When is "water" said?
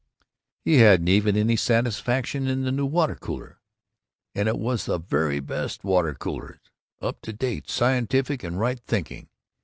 2.87-3.13, 5.83-6.15